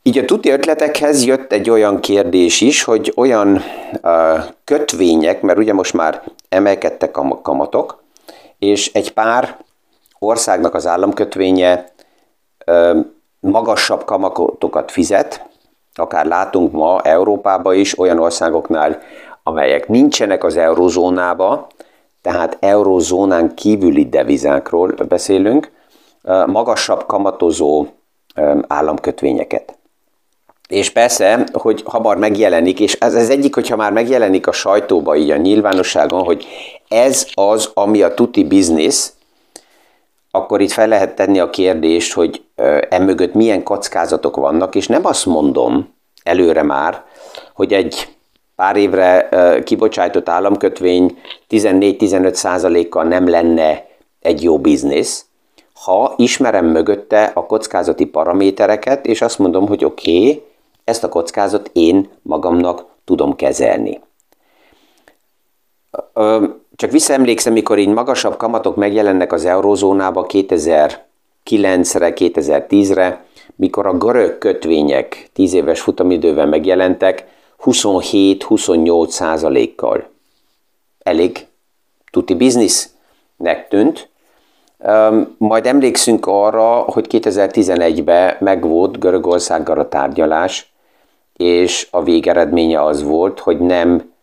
Így 0.05 0.17
a 0.17 0.25
tuti 0.25 0.49
ötletekhez 0.49 1.25
jött 1.25 1.51
egy 1.51 1.69
olyan 1.69 1.99
kérdés 1.99 2.61
is, 2.61 2.83
hogy 2.83 3.13
olyan 3.15 3.61
uh, 4.01 4.39
kötvények, 4.63 5.41
mert 5.41 5.57
ugye 5.57 5.73
most 5.73 5.93
már 5.93 6.23
emelkedtek 6.49 7.17
a 7.17 7.39
kamatok, 7.41 8.03
és 8.59 8.93
egy 8.93 9.13
pár 9.13 9.57
országnak 10.19 10.73
az 10.73 10.87
államkötvénye 10.87 11.91
uh, 12.65 13.05
magasabb 13.39 14.03
kamatokat 14.05 14.91
fizet, 14.91 15.45
akár 15.93 16.25
látunk 16.25 16.71
ma 16.71 17.01
Európában 17.01 17.75
is 17.75 17.99
olyan 17.99 18.19
országoknál, 18.19 19.01
amelyek 19.43 19.87
nincsenek 19.87 20.43
az 20.43 20.57
eurozónába, 20.57 21.67
tehát 22.21 22.57
eurozónán 22.59 23.55
kívüli 23.55 24.09
devizákról 24.09 24.93
beszélünk, 25.07 25.71
magasabb 26.45 27.05
kamatozó 27.05 27.85
államkötvényeket. 28.67 29.77
És 30.69 30.89
persze, 30.89 31.47
hogy 31.51 31.83
hamar 31.85 32.17
megjelenik, 32.17 32.79
és 32.79 32.93
ez 32.93 33.15
az 33.15 33.29
egyik, 33.29 33.55
hogyha 33.55 33.75
már 33.75 33.91
megjelenik 33.91 34.47
a 34.47 34.51
sajtóba, 34.51 35.15
így 35.15 35.31
a 35.31 35.37
nyilvánosságon, 35.37 36.23
hogy 36.23 36.45
ez 36.87 37.27
az, 37.33 37.71
ami 37.73 38.01
a 38.01 38.13
tuti 38.13 38.43
biznisz, 38.43 39.13
akkor 40.31 40.61
itt 40.61 40.71
fel 40.71 40.87
lehet 40.87 41.15
tenni 41.15 41.39
a 41.39 41.49
kérdést, 41.49 42.13
hogy 42.13 42.43
emögött 42.89 43.33
milyen 43.33 43.63
kockázatok 43.63 44.35
vannak, 44.35 44.75
és 44.75 44.87
nem 44.87 45.05
azt 45.05 45.25
mondom 45.25 45.93
előre 46.23 46.63
már, 46.63 47.03
hogy 47.53 47.73
egy 47.73 48.07
pár 48.55 48.75
évre 48.75 49.29
kibocsájtott 49.63 50.29
államkötvény 50.29 51.17
14-15 51.49 52.33
százalékkal 52.33 53.03
nem 53.03 53.29
lenne 53.29 53.85
egy 54.21 54.43
jó 54.43 54.59
biznisz, 54.59 55.25
ha 55.73 56.13
ismerem 56.17 56.65
mögötte 56.65 57.31
a 57.33 57.45
kockázati 57.45 58.05
paramétereket, 58.05 59.05
és 59.05 59.21
azt 59.21 59.39
mondom, 59.39 59.67
hogy 59.67 59.85
oké, 59.85 60.17
okay, 60.17 60.43
ezt 60.83 61.03
a 61.03 61.09
kockázat 61.09 61.69
én 61.73 62.09
magamnak 62.21 62.85
tudom 63.05 63.35
kezelni. 63.35 64.01
Csak 66.75 66.91
visszaemlékszem, 66.91 67.53
mikor 67.53 67.77
így 67.77 67.87
magasabb 67.87 68.37
kamatok 68.37 68.75
megjelennek 68.75 69.33
az 69.33 69.45
eurózónába 69.45 70.25
2009-re, 70.29 72.13
2010-re, 72.15 73.25
mikor 73.55 73.85
a 73.85 73.97
görög 73.97 74.37
kötvények 74.37 75.29
10 75.33 75.53
éves 75.53 75.81
futamidővel 75.81 76.45
megjelentek, 76.45 77.27
27-28 77.63 79.07
százalékkal. 79.07 80.09
Elég 80.99 81.47
tuti 82.11 82.35
biznisznek 82.35 83.67
tűnt. 83.69 84.09
Majd 85.37 85.65
emlékszünk 85.65 86.25
arra, 86.25 86.75
hogy 86.75 87.07
2011-ben 87.09 88.35
megvolt 88.39 88.99
Görögországgal 88.99 89.79
a 89.79 89.89
tárgyalás, 89.89 90.72
és 91.33 91.87
a 91.91 92.03
végeredménye 92.03 92.83
az 92.83 93.03
volt, 93.03 93.39
hogy 93.39 93.59
nem 93.59 94.13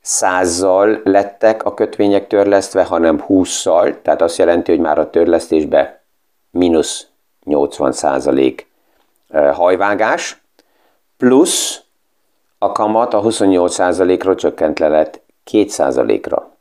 százzal 0.00 1.00
lettek 1.04 1.64
a 1.64 1.74
kötvények 1.74 2.26
törlesztve, 2.26 2.84
hanem 2.84 3.20
húszszal, 3.20 4.02
tehát 4.02 4.22
azt 4.22 4.38
jelenti, 4.38 4.70
hogy 4.70 4.80
már 4.80 4.98
a 4.98 5.10
törlesztésbe 5.10 6.02
mínusz 6.50 7.06
80 7.44 7.92
százalék 7.92 8.66
hajvágás, 9.52 10.42
plusz 11.16 11.82
a 12.58 12.72
kamat 12.72 13.14
a 13.14 13.20
28 13.20 13.74
százalékról 13.74 14.34
csökkent 14.34 14.78
le 14.78 14.88
lett 14.88 15.20
2 15.44 15.68
százalékra. 15.68 16.53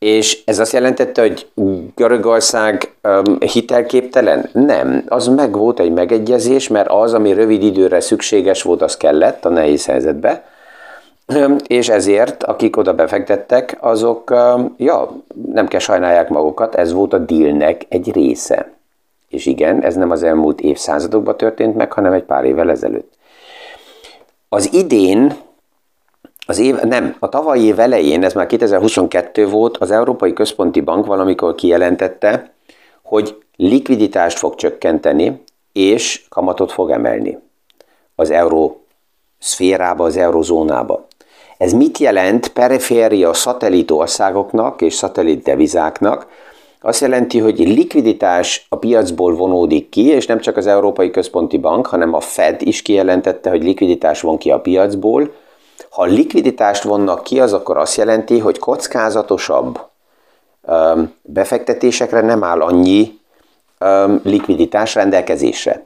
És 0.00 0.42
ez 0.44 0.58
azt 0.58 0.72
jelentette, 0.72 1.20
hogy 1.20 1.46
Görögország 1.94 2.94
um, 3.02 3.38
hitelképtelen? 3.40 4.48
Nem. 4.52 5.04
Az 5.08 5.26
meg 5.26 5.56
volt 5.56 5.80
egy 5.80 5.92
megegyezés, 5.92 6.68
mert 6.68 6.88
az, 6.88 7.14
ami 7.14 7.32
rövid 7.32 7.62
időre 7.62 8.00
szükséges 8.00 8.62
volt, 8.62 8.82
az 8.82 8.96
kellett 8.96 9.44
a 9.44 9.48
nehéz 9.48 9.86
helyzetbe. 9.86 10.44
És 11.66 11.88
ezért, 11.88 12.42
akik 12.42 12.76
oda 12.76 12.94
befektettek, 12.94 13.76
azok, 13.80 14.30
um, 14.30 14.74
ja, 14.76 15.22
nem 15.52 15.68
kell 15.68 15.80
sajnálják 15.80 16.28
magukat, 16.28 16.74
ez 16.74 16.92
volt 16.92 17.12
a 17.12 17.18
dealnek 17.18 17.86
egy 17.88 18.12
része. 18.12 18.72
És 19.28 19.46
igen, 19.46 19.82
ez 19.82 19.94
nem 19.94 20.10
az 20.10 20.22
elmúlt 20.22 20.60
évszázadokban 20.60 21.36
történt 21.36 21.76
meg, 21.76 21.92
hanem 21.92 22.12
egy 22.12 22.24
pár 22.24 22.44
évvel 22.44 22.70
ezelőtt. 22.70 23.12
Az 24.48 24.72
idén 24.72 25.36
az 26.50 26.58
év, 26.58 26.76
nem, 26.76 27.16
a 27.18 27.28
tavalyi 27.28 27.64
év 27.64 27.78
elején, 27.78 28.24
ez 28.24 28.32
már 28.32 28.46
2022 28.46 29.48
volt, 29.48 29.76
az 29.76 29.90
Európai 29.90 30.32
Központi 30.32 30.80
Bank 30.80 31.06
valamikor 31.06 31.54
kijelentette, 31.54 32.52
hogy 33.02 33.36
likviditást 33.56 34.38
fog 34.38 34.54
csökkenteni, 34.54 35.42
és 35.72 36.24
kamatot 36.28 36.72
fog 36.72 36.90
emelni 36.90 37.38
az 38.14 38.30
euró 38.30 38.84
szférába, 39.38 40.04
az 40.04 40.16
eurozónába. 40.16 41.06
Ez 41.58 41.72
mit 41.72 41.98
jelent 41.98 42.48
periféria 42.48 43.32
szatellit 43.32 43.90
országoknak 43.90 44.82
és 44.82 44.94
szatellit 44.94 45.42
devizáknak? 45.42 46.26
Azt 46.80 47.00
jelenti, 47.00 47.38
hogy 47.38 47.58
likviditás 47.58 48.66
a 48.68 48.76
piacból 48.76 49.34
vonódik 49.34 49.88
ki, 49.88 50.06
és 50.06 50.26
nem 50.26 50.40
csak 50.40 50.56
az 50.56 50.66
Európai 50.66 51.10
Központi 51.10 51.58
Bank, 51.58 51.86
hanem 51.86 52.14
a 52.14 52.20
Fed 52.20 52.62
is 52.62 52.82
kijelentette, 52.82 53.50
hogy 53.50 53.62
likviditás 53.62 54.20
von 54.20 54.38
ki 54.38 54.50
a 54.50 54.60
piacból, 54.60 55.30
ha 56.00 56.06
likviditást 56.06 56.82
vonnak 56.82 57.22
ki, 57.22 57.40
az 57.40 57.52
akkor 57.52 57.76
azt 57.76 57.96
jelenti, 57.96 58.38
hogy 58.38 58.58
kockázatosabb 58.58 59.80
befektetésekre 61.22 62.20
nem 62.20 62.44
áll 62.44 62.60
annyi 62.60 63.18
likviditás 64.22 64.94
rendelkezésre. 64.94 65.84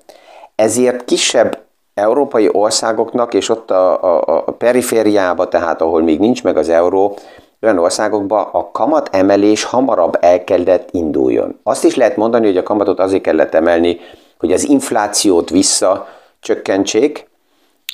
Ezért 0.55 1.05
kisebb 1.05 1.59
európai 1.95 2.49
országoknak, 2.53 3.35
és 3.35 3.49
ott 3.49 3.71
a, 3.71 4.03
a, 4.03 4.43
a 4.47 4.53
perifériába, 4.53 5.49
tehát 5.49 5.81
ahol 5.81 6.03
még 6.03 6.19
nincs 6.19 6.43
meg 6.43 6.57
az 6.57 6.69
euró, 6.69 7.17
olyan 7.63 7.79
országokban 7.79 8.49
a 8.53 8.71
kamat 8.71 9.09
emelés 9.13 9.65
hamarabb 9.65 10.19
el 10.21 10.45
kellett 10.45 10.89
induljon. 10.91 11.59
Azt 11.63 11.85
is 11.85 11.95
lehet 11.97 12.17
mondani, 12.17 12.47
hogy 12.47 12.57
a 12.57 12.63
kamatot 12.63 13.01
azért 13.01 13.23
kellett 13.23 13.55
emelni, 13.55 14.01
hogy 14.39 14.53
az 14.53 14.69
inflációt 14.69 15.51
visszacsökkentsék, 15.51 17.33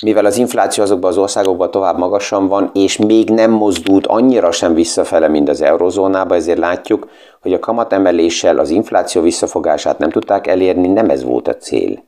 mivel 0.01 0.25
az 0.25 0.37
infláció 0.37 0.83
azokban 0.83 1.09
az 1.09 1.17
országokban 1.17 1.71
tovább 1.71 1.97
magasan 1.97 2.47
van, 2.47 2.69
és 2.73 2.97
még 2.97 3.29
nem 3.29 3.51
mozdult 3.51 4.07
annyira 4.07 4.51
sem 4.51 4.73
visszafele, 4.73 5.27
mint 5.27 5.49
az 5.49 5.61
eurozónába, 5.61 6.35
ezért 6.35 6.57
látjuk, 6.57 7.09
hogy 7.41 7.53
a 7.53 7.59
kamatemeléssel 7.59 8.57
az 8.57 8.69
infláció 8.69 9.21
visszafogását 9.21 9.97
nem 9.97 10.09
tudták 10.09 10.47
elérni, 10.47 10.87
nem 10.87 11.09
ez 11.09 11.23
volt 11.23 11.47
a 11.47 11.57
cél. 11.57 12.03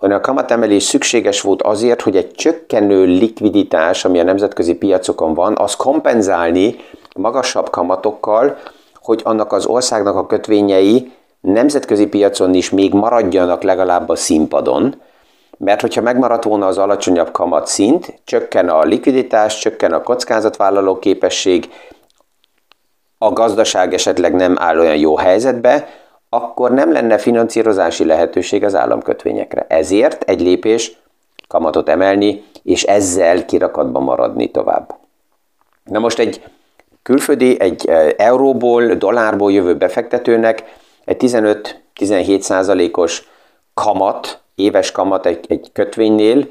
Hanem 0.00 0.16
a 0.16 0.20
kamatemelés 0.20 0.82
szükséges 0.82 1.40
volt 1.40 1.62
azért, 1.62 2.00
hogy 2.00 2.16
egy 2.16 2.30
csökkenő 2.30 3.04
likviditás, 3.04 4.04
ami 4.04 4.18
a 4.20 4.22
nemzetközi 4.22 4.74
piacokon 4.74 5.34
van, 5.34 5.56
az 5.58 5.76
kompenzálni 5.76 6.76
magasabb 7.16 7.70
kamatokkal, 7.70 8.56
hogy 9.02 9.20
annak 9.24 9.52
az 9.52 9.66
országnak 9.66 10.16
a 10.16 10.26
kötvényei 10.26 11.12
nemzetközi 11.40 12.06
piacon 12.06 12.54
is 12.54 12.70
még 12.70 12.92
maradjanak 12.92 13.62
legalább 13.62 14.08
a 14.08 14.16
színpadon, 14.16 14.94
mert 15.64 15.80
hogyha 15.80 16.00
megmaradt 16.00 16.44
volna 16.44 16.66
az 16.66 16.78
alacsonyabb 16.78 17.30
kamat 17.30 17.66
szint, 17.66 18.20
csökken 18.24 18.68
a 18.68 18.82
likviditás, 18.82 19.58
csökken 19.58 19.92
a 19.92 20.02
kockázatvállaló 20.02 20.98
képesség, 20.98 21.68
a 23.18 23.32
gazdaság 23.32 23.94
esetleg 23.94 24.34
nem 24.34 24.56
áll 24.58 24.78
olyan 24.78 24.96
jó 24.96 25.16
helyzetbe, 25.16 25.88
akkor 26.28 26.70
nem 26.70 26.92
lenne 26.92 27.18
finanszírozási 27.18 28.04
lehetőség 28.04 28.64
az 28.64 28.74
államkötvényekre. 28.74 29.66
Ezért 29.68 30.22
egy 30.22 30.40
lépés 30.40 30.98
kamatot 31.48 31.88
emelni, 31.88 32.44
és 32.62 32.82
ezzel 32.82 33.44
kirakatba 33.44 34.00
maradni 34.00 34.50
tovább. 34.50 34.94
Na 35.84 35.98
most 35.98 36.18
egy 36.18 36.44
külföldi, 37.02 37.60
egy 37.60 37.88
e, 37.88 38.14
euróból, 38.16 38.94
dollárból 38.94 39.52
jövő 39.52 39.76
befektetőnek 39.76 40.64
egy 41.04 41.16
15-17 41.98 42.40
százalékos 42.40 43.28
kamat 43.74 44.39
éves 44.62 44.92
kamat 44.92 45.26
egy, 45.26 45.44
egy 45.48 45.70
kötvénynél, 45.72 46.46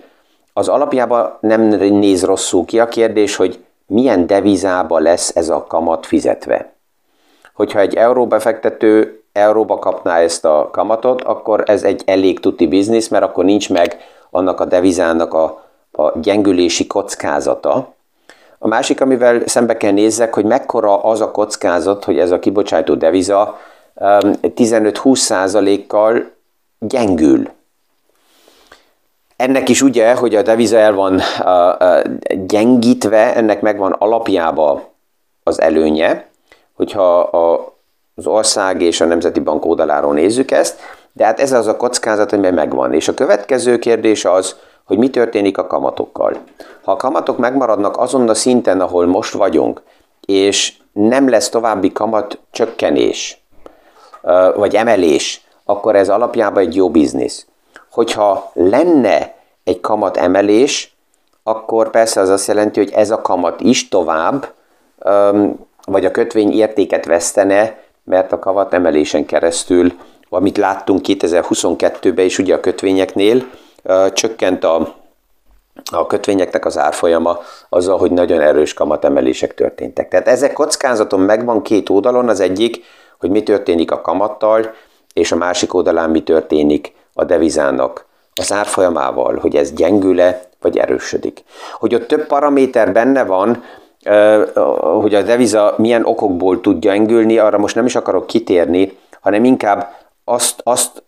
az 0.54 0.68
alapjában 0.68 1.38
nem 1.40 1.62
néz 1.78 2.24
rosszul 2.24 2.66
ki. 2.66 2.80
A 2.80 2.88
kérdés, 2.88 3.36
hogy 3.36 3.64
milyen 3.88 4.28
devizába 4.28 5.00
lesz 5.00 5.36
ez 5.36 5.50
a 5.50 5.66
kamat 5.68 6.06
fizetve. 6.06 6.74
Hogyha 7.54 7.80
egy 7.80 7.96
euró 7.96 8.28
befektető 8.28 9.24
euróba 9.34 9.80
kapná 9.80 10.20
ezt 10.20 10.46
a 10.46 10.70
kamatot, 10.72 11.22
akkor 11.22 11.64
ez 11.66 11.84
egy 11.84 12.04
elég 12.06 12.40
tuti 12.40 12.68
biznisz, 12.68 13.08
mert 13.08 13.24
akkor 13.24 13.46
nincs 13.46 13.70
meg 13.70 13.98
annak 14.30 14.60
a 14.60 14.66
devizának 14.66 15.34
a, 15.34 15.64
a 15.92 16.20
gyengülési 16.20 16.88
kockázata. 16.88 17.94
A 18.58 18.68
másik, 18.68 19.02
amivel 19.02 19.42
szembe 19.46 19.78
kell 19.78 19.92
nézzek, 19.92 20.34
hogy 20.34 20.46
mekkora 20.46 21.04
az 21.04 21.22
a 21.22 21.32
kockázat, 21.32 22.04
hogy 22.04 22.20
ez 22.20 22.32
a 22.32 22.40
kibocsátó 22.40 22.94
deviza 22.96 23.58
15-20 23.96 25.16
százalékkal 25.16 26.32
gyengül. 26.80 27.50
Ennek 29.40 29.70
is 29.70 29.82
ugye, 29.82 30.14
hogy 30.14 30.36
a 30.36 30.42
deviza 30.42 30.78
el 30.78 30.94
van 30.94 31.22
gyengítve, 32.46 33.36
ennek 33.36 33.62
megvan 33.62 33.92
alapjába 33.92 34.94
az 35.44 35.62
előnye, 35.62 36.28
hogyha 36.74 37.20
a, 37.20 37.74
az 38.16 38.28
ország 38.28 38.82
és 38.82 39.02
a 39.02 39.06
Nemzeti 39.06 39.40
Bank 39.40 39.66
oldaláról 39.66 40.14
nézzük 40.14 40.52
ezt, 40.52 40.80
De 41.14 41.26
hát 41.26 41.40
ez 41.40 41.52
az 41.52 41.68
a 41.68 41.78
kockázat, 41.78 42.34
ami 42.34 42.50
megvan. 42.50 42.94
És 42.94 43.08
a 43.08 43.14
következő 43.14 43.80
kérdés 43.80 44.26
az, 44.26 44.56
hogy 44.86 44.98
mi 44.98 45.10
történik 45.10 45.58
a 45.58 45.68
kamatokkal. 45.68 46.38
Ha 46.84 46.92
a 46.92 46.96
kamatok 46.96 47.38
megmaradnak 47.38 47.98
azon 47.98 48.30
a 48.30 48.34
szinten, 48.34 48.82
ahol 48.82 49.06
most 49.06 49.34
vagyunk, 49.34 49.82
és 50.26 50.74
nem 50.92 51.30
lesz 51.30 51.50
további 51.50 51.92
kamat 51.92 52.40
csökkenés, 52.52 53.44
vagy 54.56 54.76
emelés, 54.76 55.42
akkor 55.66 55.96
ez 55.96 56.10
alapjában 56.10 56.64
egy 56.64 56.76
jó 56.76 56.90
biznisz. 56.90 57.49
Hogyha 57.92 58.52
lenne 58.54 59.34
egy 59.64 59.80
kamat 59.80 60.18
emelés, 60.18 60.96
akkor 61.44 61.90
persze 61.90 62.22
az 62.22 62.30
azt 62.30 62.48
jelenti, 62.48 62.80
hogy 62.80 62.92
ez 62.92 63.12
a 63.12 63.22
kamat 63.22 63.62
is 63.62 63.88
tovább, 63.88 64.54
vagy 65.86 66.06
a 66.06 66.12
kötvény 66.12 66.52
értéket 66.52 67.06
vesztene, 67.06 67.78
mert 68.04 68.32
a 68.32 68.40
kamat 68.40 68.74
emelésen 68.74 69.26
keresztül, 69.26 69.94
amit 70.30 70.58
láttunk 70.58 71.02
2022-ben 71.08 72.26
is 72.26 72.40
ugye 72.40 72.56
a 72.56 72.60
kötvényeknél, 72.60 73.44
csökkent 74.14 74.64
a, 74.64 74.96
a 75.92 76.08
kötvényeknek 76.08 76.66
az 76.66 76.78
árfolyama 76.78 77.40
azzal, 77.70 77.98
hogy 77.98 78.12
nagyon 78.12 78.42
erős 78.42 78.74
kamatemelések 78.74 79.54
történtek. 79.54 80.08
Tehát 80.08 80.28
ezek 80.28 80.54
kockázaton 80.54 81.20
megvan 81.20 81.62
két 81.62 81.90
oldalon, 81.90 82.30
az 82.30 82.40
egyik, 82.40 82.84
hogy 83.20 83.30
mi 83.30 83.44
történik 83.44 83.92
a 83.92 84.02
kamattal, 84.02 84.74
és 85.14 85.32
a 85.32 85.36
másik 85.36 85.74
oldalán 85.74 86.10
mi 86.10 86.24
történik 86.24 86.94
a 87.20 87.24
devizának 87.24 88.06
az 88.34 88.52
árfolyamával, 88.52 89.38
hogy 89.38 89.56
ez 89.56 89.72
gyengül-e, 89.72 90.42
vagy 90.62 90.78
erősödik. 90.78 91.44
Hogy 91.74 91.96
ott 91.96 92.08
több 92.08 92.28
paraméter 92.28 92.92
benne 92.94 93.24
van, 93.24 93.64
hogy 95.02 95.16
a 95.16 95.22
deviza 95.22 95.74
milyen 95.78 96.06
okokból 96.06 96.62
tud 96.62 96.80
gyengülni, 96.80 97.38
arra 97.38 97.58
most 97.58 97.76
nem 97.76 97.86
is 97.86 97.96
akarok 97.96 98.28
kitérni, 98.28 98.98
hanem 99.22 99.44
inkább 99.44 99.94
azt, 100.24 100.62
azt, 100.64 101.04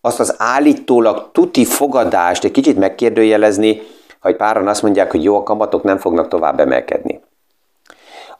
azt 0.00 0.20
az 0.20 0.34
állítólag 0.38 1.28
tuti 1.32 1.64
fogadást 1.64 2.44
egy 2.44 2.50
kicsit 2.50 2.78
megkérdőjelezni, 2.78 3.82
hogy 4.20 4.36
páran 4.36 4.68
azt 4.68 4.82
mondják, 4.82 5.10
hogy 5.10 5.22
jó, 5.22 5.36
a 5.36 5.42
kamatok 5.42 5.82
nem 5.82 5.98
fognak 5.98 6.28
tovább 6.28 6.60
emelkedni. 6.60 7.20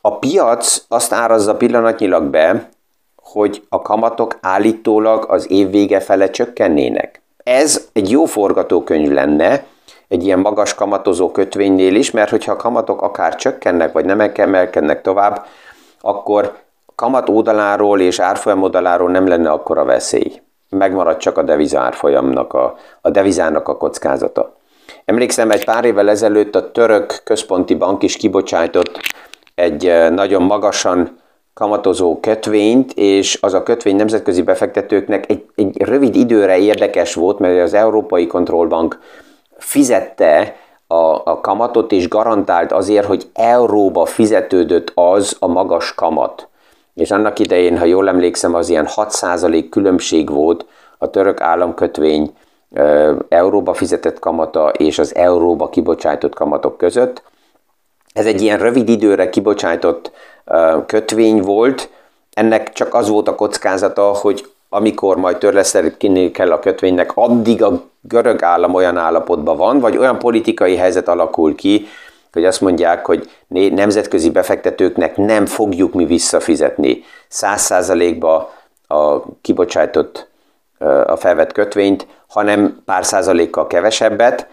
A 0.00 0.19
piac 0.19 0.85
azt 0.88 1.12
árazza 1.12 1.57
pillanatnyilag 1.57 2.23
be, 2.23 2.69
hogy 3.33 3.63
a 3.69 3.83
kamatok 3.83 4.39
állítólag 4.41 5.25
az 5.29 5.51
év 5.51 5.71
vége 5.71 6.01
fele 6.01 6.31
csökkennének. 6.31 7.23
Ez 7.45 7.89
egy 7.93 8.11
jó 8.11 8.25
forgatókönyv 8.25 9.11
lenne, 9.11 9.65
egy 10.09 10.25
ilyen 10.25 10.39
magas 10.39 10.75
kamatozó 10.75 11.31
kötvénynél 11.31 11.95
is, 11.95 12.11
mert 12.11 12.31
hogyha 12.31 12.53
a 12.53 12.57
kamatok 12.57 13.03
akár 13.03 13.37
csökkennek, 13.37 13.93
vagy 13.93 14.05
nem 14.05 14.21
emelkednek 14.35 15.03
tovább, 15.03 15.47
akkor 16.01 16.57
kamat 16.95 17.29
oldaláról 17.29 18.01
és 18.01 18.19
árfolyam 18.19 18.63
oldaláról 18.63 19.11
nem 19.11 19.27
lenne 19.27 19.51
akkora 19.51 19.85
veszély. 19.85 20.41
Megmarad 20.69 21.17
csak 21.17 21.39
a 21.39 21.43
deviza 21.43 21.81
árfolyamnak, 21.81 22.53
a, 22.53 22.77
a 23.01 23.11
devizának 23.11 23.69
a 23.69 23.77
kockázata. 23.77 24.57
Emlékszem, 25.05 25.51
egy 25.51 25.65
pár 25.65 25.85
évvel 25.85 26.11
ezelőtt 26.11 26.55
a 26.55 26.71
török 26.71 27.21
központi 27.25 27.75
bank 27.75 28.03
is 28.03 28.17
kibocsájtott 28.17 29.01
egy 29.55 29.87
eh, 29.87 30.11
nagyon 30.11 30.43
magasan 30.43 31.18
kamatozó 31.59 32.21
kötvényt, 32.21 32.93
és 32.93 33.38
az 33.41 33.55
a 33.55 33.62
kötvény 33.62 33.97
nemzetközi 33.97 34.43
befektetőknek 34.43 35.31
egy, 35.31 35.45
egy 35.55 35.83
rövid 35.83 36.15
időre 36.15 36.59
érdekes 36.59 37.15
volt, 37.15 37.38
mert 37.38 37.62
az 37.62 37.75
Európai 37.75 38.27
Kontrollbank 38.27 38.99
fizette 39.57 40.57
a, 40.87 40.95
a 41.25 41.41
kamatot, 41.41 41.93
és 41.93 42.09
garantált 42.09 42.73
azért, 42.73 43.07
hogy 43.07 43.29
euróba 43.35 44.05
fizetődött 44.05 44.93
az 44.95 45.37
a 45.38 45.47
magas 45.47 45.95
kamat. 45.95 46.49
És 46.95 47.11
annak 47.11 47.38
idején, 47.38 47.79
ha 47.79 47.85
jól 47.85 48.09
emlékszem, 48.09 48.55
az 48.55 48.69
ilyen 48.69 48.88
6% 48.95 49.67
különbség 49.71 50.31
volt 50.31 50.67
a 50.99 51.11
török 51.11 51.41
államkötvény 51.41 52.31
euróba 53.29 53.75
fizetett 53.75 54.19
kamata 54.19 54.69
és 54.69 54.99
az 54.99 55.15
euróba 55.15 55.69
kibocsájtott 55.69 56.35
kamatok 56.35 56.77
között. 56.77 57.23
Ez 58.12 58.27
egy 58.27 58.40
ilyen 58.40 58.59
rövid 58.59 58.88
időre 58.88 59.31
kibocsájtott 59.31 60.11
kötvény 60.87 61.41
volt, 61.41 61.91
ennek 62.33 62.73
csak 62.73 62.95
az 62.95 63.09
volt 63.09 63.29
a 63.29 63.35
kockázata, 63.35 64.03
hogy 64.03 64.51
amikor 64.69 65.17
majd 65.17 65.39
törleszteni 65.39 66.31
kell 66.31 66.53
a 66.53 66.59
kötvénynek, 66.59 67.11
addig 67.15 67.63
a 67.63 67.83
görög 68.01 68.43
állam 68.43 68.75
olyan 68.75 68.97
állapotban 68.97 69.57
van, 69.57 69.81
vagy 69.81 69.97
olyan 69.97 70.19
politikai 70.19 70.77
helyzet 70.77 71.09
alakul 71.09 71.55
ki, 71.55 71.87
hogy 72.33 72.45
azt 72.45 72.61
mondják, 72.61 73.07
hogy 73.07 73.31
nemzetközi 73.49 74.31
befektetőknek 74.31 75.17
nem 75.17 75.47
fogjuk 75.47 75.93
mi 75.93 76.05
visszafizetni 76.05 77.05
száz 77.29 77.61
százalékba 77.61 78.53
a 78.87 79.21
kibocsájtott, 79.41 80.29
a 81.07 81.17
felvett 81.17 81.53
kötvényt, 81.53 82.07
hanem 82.29 82.83
pár 82.85 83.05
százalékkal 83.05 83.67
kevesebbet. 83.67 84.49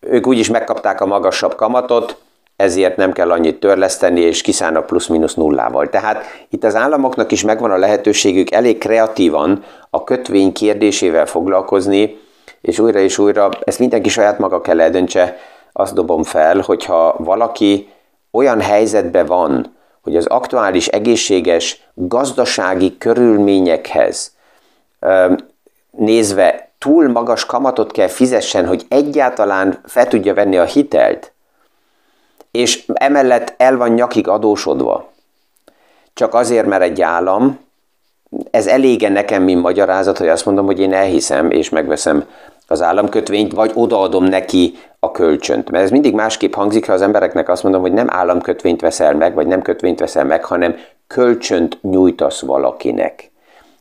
Ők 0.00 0.26
úgyis 0.26 0.50
megkapták 0.50 1.00
a 1.00 1.06
magasabb 1.06 1.54
kamatot, 1.54 2.16
ezért 2.56 2.96
nem 2.96 3.12
kell 3.12 3.30
annyit 3.30 3.60
törleszteni, 3.60 4.20
és 4.20 4.40
kiszállnak 4.40 4.86
plusz-minusz 4.86 5.34
nullával. 5.34 5.88
Tehát 5.88 6.24
itt 6.48 6.64
az 6.64 6.74
államoknak 6.74 7.32
is 7.32 7.42
megvan 7.42 7.70
a 7.70 7.76
lehetőségük 7.76 8.50
elég 8.50 8.78
kreatívan 8.78 9.64
a 9.90 10.04
kötvény 10.04 10.52
kérdésével 10.52 11.26
foglalkozni, 11.26 12.18
és 12.60 12.78
újra 12.78 12.98
és 12.98 13.18
újra, 13.18 13.48
ezt 13.64 13.78
mindenki 13.78 14.08
saját 14.08 14.38
maga 14.38 14.60
kell 14.60 14.80
eldöntse, 14.80 15.36
azt 15.72 15.94
dobom 15.94 16.22
fel, 16.22 16.60
hogyha 16.60 17.14
valaki 17.18 17.88
olyan 18.30 18.60
helyzetben 18.60 19.26
van, 19.26 19.74
hogy 20.02 20.16
az 20.16 20.26
aktuális 20.26 20.86
egészséges 20.86 21.88
gazdasági 21.94 22.98
körülményekhez 22.98 24.34
nézve 25.90 26.70
túl 26.78 27.08
magas 27.08 27.46
kamatot 27.46 27.92
kell 27.92 28.08
fizessen, 28.08 28.66
hogy 28.66 28.84
egyáltalán 28.88 29.80
fel 29.84 30.08
tudja 30.08 30.34
venni 30.34 30.56
a 30.56 30.64
hitelt, 30.64 31.32
és 32.56 32.84
emellett 32.92 33.54
el 33.56 33.76
van 33.76 33.90
nyakig 33.90 34.28
adósodva. 34.28 35.12
Csak 36.14 36.34
azért, 36.34 36.66
mert 36.66 36.82
egy 36.82 37.02
állam, 37.02 37.58
ez 38.50 38.66
elége 38.66 39.08
nekem, 39.08 39.42
mint 39.42 39.62
magyarázat, 39.62 40.18
hogy 40.18 40.28
azt 40.28 40.44
mondom, 40.44 40.66
hogy 40.66 40.80
én 40.80 40.92
elhiszem, 40.92 41.50
és 41.50 41.68
megveszem 41.68 42.24
az 42.68 42.82
államkötvényt, 42.82 43.52
vagy 43.52 43.70
odaadom 43.74 44.24
neki 44.24 44.74
a 44.98 45.10
kölcsönt. 45.10 45.70
Mert 45.70 45.84
ez 45.84 45.90
mindig 45.90 46.14
másképp 46.14 46.54
hangzik, 46.54 46.86
ha 46.86 46.92
az 46.92 47.02
embereknek 47.02 47.48
azt 47.48 47.62
mondom, 47.62 47.80
hogy 47.80 47.92
nem 47.92 48.10
államkötvényt 48.10 48.80
veszel 48.80 49.14
meg, 49.14 49.34
vagy 49.34 49.46
nem 49.46 49.62
kötvényt 49.62 50.00
veszel 50.00 50.24
meg, 50.24 50.44
hanem 50.44 50.76
kölcsönt 51.06 51.78
nyújtasz 51.82 52.40
valakinek. 52.40 53.30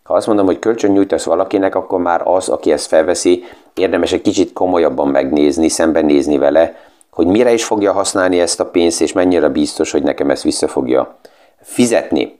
Ha 0.04 0.14
azt 0.14 0.28
mondom, 0.28 0.46
hogy 0.46 0.60
kölcsön 0.60 0.92
nyújtasz 0.92 1.24
valakinek, 1.24 1.76
akkor 1.76 2.00
már 2.00 2.22
az, 2.24 2.50
aki 2.50 2.72
ezt 2.72 2.88
felveszi, 2.88 3.44
érdemes 3.74 4.12
egy 4.12 4.22
kicsit 4.22 4.54
komolyabban 4.54 5.08
megnézni, 5.08 5.68
szembenézni 5.68 6.38
vele, 6.38 6.76
hogy 7.15 7.28
mire 7.28 7.54
is 7.54 7.63
fogja 7.63 7.91
használni 7.91 8.39
ezt 8.39 8.60
a 8.60 8.65
pénzt, 8.65 9.01
és 9.01 9.12
mennyire 9.12 9.49
biztos, 9.49 9.91
hogy 9.91 10.04
nekem 10.04 10.30
ezt 10.30 10.43
vissza 10.43 10.67
fogja 10.67 11.19
fizetni. 11.62 12.39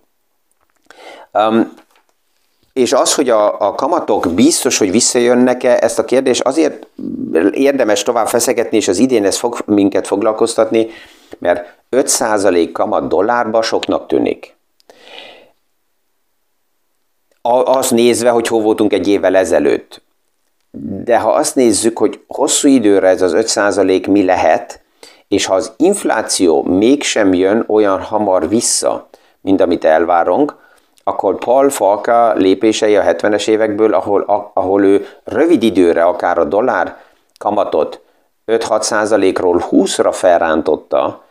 Um, 1.33 1.73
és 2.73 2.93
az, 2.93 3.13
hogy 3.13 3.29
a, 3.29 3.59
a 3.67 3.75
kamatok 3.75 4.33
biztos, 4.33 4.77
hogy 4.77 4.91
visszajönnek-e, 4.91 5.77
ezt 5.81 5.99
a 5.99 6.05
kérdést 6.05 6.41
azért 6.41 6.88
érdemes 7.51 8.03
tovább 8.03 8.27
feszegetni, 8.27 8.77
és 8.77 8.88
az 8.88 8.97
idén 8.97 9.25
ez 9.25 9.38
fog 9.38 9.57
minket 9.65 10.07
foglalkoztatni, 10.07 10.88
mert 11.38 11.77
5% 11.91 12.69
kamat 12.73 13.07
dollárba 13.07 13.61
soknak 13.61 14.07
tűnik. 14.07 14.55
Azt 17.41 17.91
nézve, 17.91 18.29
hogy 18.29 18.47
hol 18.47 18.61
voltunk 18.61 18.93
egy 18.93 19.07
évvel 19.07 19.35
ezelőtt. 19.35 20.01
De 21.03 21.19
ha 21.19 21.29
azt 21.31 21.55
nézzük, 21.55 21.97
hogy 21.97 22.23
hosszú 22.27 22.67
időre 22.67 23.07
ez 23.07 23.21
az 23.21 23.33
5% 23.35 24.09
mi 24.09 24.23
lehet, 24.23 24.83
és 25.27 25.45
ha 25.45 25.55
az 25.55 25.73
infláció 25.77 26.63
mégsem 26.63 27.33
jön 27.33 27.63
olyan 27.67 28.01
hamar 28.01 28.49
vissza, 28.49 29.09
mint 29.41 29.61
amit 29.61 29.85
elvárunk, 29.85 30.55
akkor 31.03 31.38
Paul 31.38 31.69
Falka 31.69 32.33
lépései 32.33 32.95
a 32.95 33.03
70-es 33.03 33.47
évekből, 33.47 33.93
ahol, 33.93 34.51
ahol 34.53 34.83
ő 34.83 35.07
rövid 35.23 35.63
időre 35.63 36.03
akár 36.03 36.38
a 36.38 36.43
dollár 36.43 36.97
kamatot 37.38 38.01
5-6 38.47 38.81
százalékról 38.81 39.65
20-ra 39.71 40.09
felrántotta, 40.11 41.24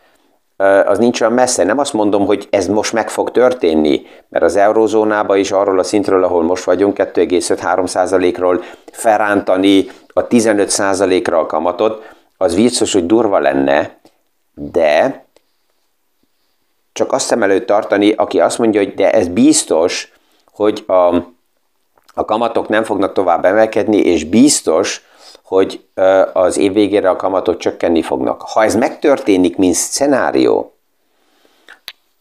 az 0.85 0.97
nincs 0.97 1.21
olyan 1.21 1.33
messze. 1.33 1.63
Nem 1.63 1.79
azt 1.79 1.93
mondom, 1.93 2.25
hogy 2.25 2.47
ez 2.49 2.67
most 2.67 2.93
meg 2.93 3.09
fog 3.09 3.31
történni, 3.31 4.05
mert 4.29 4.43
az 4.43 4.55
eurozónában 4.55 5.37
is 5.37 5.51
arról 5.51 5.79
a 5.79 5.83
szintről, 5.83 6.23
ahol 6.23 6.43
most 6.43 6.63
vagyunk, 6.63 6.97
2,5-3 6.97 7.87
százalékról 7.87 8.63
felrántani 8.91 9.87
a 10.13 10.27
15 10.27 10.69
százalékra 10.69 11.39
a 11.39 11.45
kamatot, 11.45 12.13
az 12.37 12.55
biztos, 12.55 12.93
hogy 12.93 13.05
durva 13.05 13.39
lenne, 13.39 13.97
de 14.53 15.25
csak 16.93 17.11
azt 17.11 17.25
szem 17.25 17.43
előtt 17.43 17.65
tartani, 17.65 18.11
aki 18.11 18.39
azt 18.39 18.57
mondja, 18.57 18.79
hogy 18.79 18.93
de 18.93 19.11
ez 19.11 19.27
biztos, 19.27 20.11
hogy 20.51 20.83
a, 20.87 21.15
a 22.13 22.25
kamatok 22.25 22.67
nem 22.67 22.83
fognak 22.83 23.13
tovább 23.13 23.45
emelkedni, 23.45 23.97
és 23.97 24.23
biztos, 24.23 25.01
hogy 25.45 25.85
az 26.33 26.57
év 26.57 26.73
végére 26.73 27.09
a 27.09 27.15
kamatok 27.15 27.57
csökkenni 27.57 28.01
fognak. 28.01 28.41
Ha 28.41 28.63
ez 28.63 28.75
megtörténik, 28.75 29.57
mint 29.57 29.73
szenárió, 29.73 30.73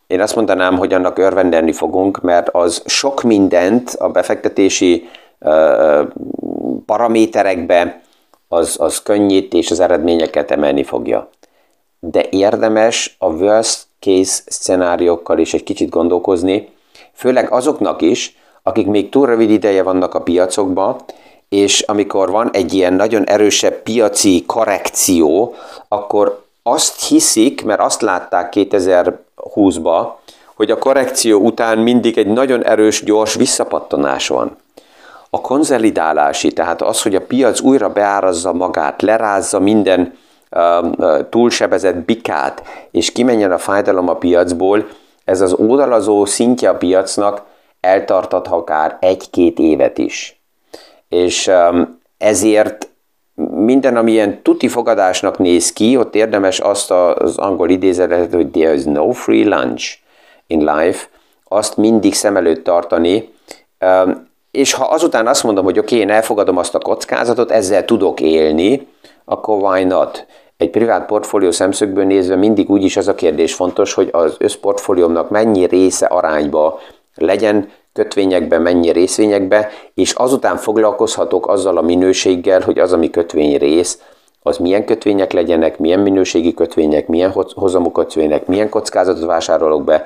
én 0.07 0.21
azt 0.21 0.37
mondanám, 0.37 0.79
hogy 0.79 0.93
annak 0.93 1.19
örvendelni 1.19 1.73
fogunk, 1.73 2.21
mert 2.21 2.49
az 2.49 2.83
sok 2.87 3.23
mindent 3.23 3.91
a 3.99 4.09
befektetési 4.09 5.09
paraméterekbe, 6.87 8.03
az, 8.49 8.77
az 8.79 9.03
könnyít 9.03 9.53
és 9.53 9.71
az 9.71 9.81
eredményeket 9.81 10.51
emelni 10.51 10.83
fogja. 10.83 11.31
De 11.99 12.27
érdemes 12.31 13.17
a 13.19 13.27
worst 13.27 13.87
case 14.01 14.43
szenáriókkal 14.47 15.39
is 15.39 15.55
egy 15.55 15.63
kicsit 15.63 15.89
gondolkozni, 15.89 16.69
főleg 17.13 17.53
azoknak 17.53 18.03
is, 18.03 18.37
akik 18.63 18.87
még 18.87 19.09
túl 19.09 19.27
rövid 19.27 19.51
ideje 19.51 19.83
vannak 19.83 20.15
a 20.15 20.23
piacokban, 20.23 20.97
és 21.55 21.81
amikor 21.81 22.31
van 22.31 22.51
egy 22.53 22.75
ilyen 22.75 22.93
nagyon 22.93 23.25
erősebb 23.25 23.83
piaci 23.83 24.45
korrekció, 24.47 25.55
akkor 25.89 26.43
azt 26.63 27.07
hiszik, 27.09 27.65
mert 27.65 27.81
azt 27.81 28.01
látták 28.01 28.53
2020-ba, 28.57 30.07
hogy 30.55 30.71
a 30.71 30.79
korrekció 30.79 31.41
után 31.41 31.79
mindig 31.79 32.19
egy 32.19 32.27
nagyon 32.27 32.65
erős, 32.65 33.05
gyors 33.05 33.35
visszapattanás 33.35 34.29
van. 34.29 34.57
A 35.31 35.41
konzolidálási, 35.41 36.53
tehát 36.53 36.83
az, 36.83 37.03
hogy 37.03 37.15
a 37.15 37.21
piac 37.21 37.61
újra 37.61 37.89
beárazza 37.89 38.53
magát, 38.53 39.03
lerázza 39.03 39.61
minden 39.61 40.19
uh, 40.51 41.29
túlsebezett 41.31 41.97
bikát, 41.97 42.63
és 42.91 43.13
kimenjen 43.13 43.53
a 43.53 43.59
fájdalom 43.59 44.09
a 44.09 44.15
piacból, 44.15 44.89
ez 45.25 45.41
az 45.41 45.53
oldalazó 45.53 46.25
szintje 46.25 46.69
a 46.69 46.77
piacnak 46.77 47.43
eltartat 47.81 48.49
akár 48.49 48.97
egy-két 49.01 49.59
évet 49.59 49.99
is. 49.99 50.44
És 51.15 51.47
um, 51.47 52.01
ezért 52.19 52.89
minden, 53.55 53.97
ami 53.97 54.13
ilyen 54.13 54.43
tuti 54.43 54.69
fogadásnak 54.69 55.39
néz 55.39 55.73
ki, 55.73 55.97
ott 55.97 56.15
érdemes 56.15 56.61
azt 56.61 56.91
az 56.91 57.39
angol 57.39 57.71
idézetet, 57.71 58.35
hogy 58.35 58.51
there 58.51 58.75
is 58.75 58.85
no 58.85 59.11
free 59.11 59.45
lunch 59.45 59.99
in 60.47 60.59
life, 60.59 61.07
azt 61.45 61.77
mindig 61.77 62.15
szem 62.15 62.37
előtt 62.37 62.65
tartani, 62.65 63.29
um, 63.81 64.29
és 64.51 64.73
ha 64.73 64.85
azután 64.85 65.27
azt 65.27 65.43
mondom, 65.43 65.65
hogy 65.65 65.79
oké, 65.79 65.95
okay, 65.95 66.07
én 66.07 66.15
elfogadom 66.15 66.57
azt 66.57 66.75
a 66.75 66.79
kockázatot, 66.79 67.51
ezzel 67.51 67.85
tudok 67.85 68.21
élni, 68.21 68.87
akkor 69.25 69.63
why 69.63 69.85
not? 69.85 70.27
Egy 70.57 70.71
privát 70.71 71.07
portfólió 71.07 71.51
szemszögből 71.51 72.05
nézve 72.05 72.37
mindig 72.37 72.71
úgyis 72.71 72.97
az 72.97 73.09
a 73.09 73.15
kérdés 73.15 73.55
fontos, 73.55 73.93
hogy 73.93 74.09
az 74.13 74.37
összportfóliómnak 74.39 75.31
mennyi 75.31 75.67
része 75.67 76.07
arányba 76.07 76.81
legyen 77.15 77.69
kötvényekbe, 77.95 78.59
mennyi 78.59 78.91
részvényekbe, 78.91 79.69
és 79.95 80.13
azután 80.13 80.57
foglalkozhatok 80.57 81.49
azzal 81.49 81.77
a 81.77 81.83
minőséggel, 81.83 82.61
hogy 82.61 82.79
az, 82.79 82.93
ami 82.93 83.11
kötvény 83.11 83.59
rész, 83.59 83.99
az 84.43 84.57
milyen 84.57 84.85
kötvények 84.85 85.33
legyenek, 85.33 85.79
milyen 85.79 86.01
minőségi 86.01 86.55
kötvények, 86.55 87.07
milyen 87.07 87.33
hozamú 87.55 87.91
kötvények, 87.91 88.47
milyen 88.47 88.69
kockázatot 88.69 89.25
vásárolok 89.25 89.85
be, 89.85 90.05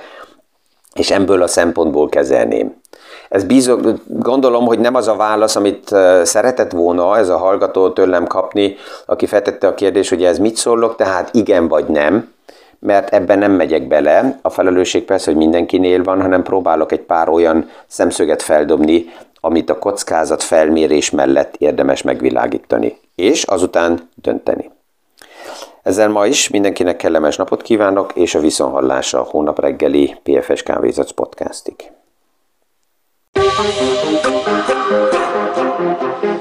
és 0.94 1.10
ebből 1.10 1.42
a 1.42 1.46
szempontból 1.46 2.08
kezelném. 2.08 2.80
Ez 3.28 3.44
bízok, 3.44 3.80
gondolom, 4.06 4.66
hogy 4.66 4.78
nem 4.78 4.94
az 4.94 5.08
a 5.08 5.16
válasz, 5.16 5.56
amit 5.56 5.94
szeretett 6.22 6.72
volna 6.72 7.16
ez 7.16 7.28
a 7.28 7.36
hallgató 7.36 7.90
tőlem 7.90 8.26
kapni, 8.26 8.76
aki 9.06 9.26
feltette 9.26 9.66
a 9.66 9.74
kérdést, 9.74 10.08
hogy 10.08 10.24
ez 10.24 10.38
mit 10.38 10.56
szólok, 10.56 10.96
tehát 10.96 11.34
igen 11.34 11.68
vagy 11.68 11.86
nem, 11.86 12.32
mert 12.78 13.12
ebben 13.14 13.38
nem 13.38 13.52
megyek 13.52 13.88
bele. 13.88 14.38
A 14.42 14.50
felelősség 14.50 15.04
persze, 15.04 15.30
hogy 15.30 15.40
mindenkinél 15.40 16.02
van, 16.02 16.20
hanem 16.20 16.42
próbálok 16.42 16.92
egy 16.92 17.00
pár 17.00 17.28
olyan 17.28 17.70
szemszöget 17.86 18.42
feldobni, 18.42 19.04
amit 19.40 19.70
a 19.70 19.78
kockázat 19.78 20.42
felmérés 20.42 21.10
mellett 21.10 21.56
érdemes 21.56 22.02
megvilágítani, 22.02 22.98
és 23.14 23.42
azután 23.42 24.08
dönteni. 24.14 24.70
Ezzel 25.82 26.08
ma 26.08 26.26
is 26.26 26.48
mindenkinek 26.48 26.96
kellemes 26.96 27.36
napot 27.36 27.62
kívánok, 27.62 28.12
és 28.14 28.34
a 28.34 28.40
viszonhallása 28.40 29.20
a 29.20 29.28
hónap 29.30 29.60
reggeli 29.60 30.16
PFS 30.22 30.62
Kávézac 30.62 31.10
podcastig. 31.10 31.74
Thank 35.78 36.22
you. 36.22 36.37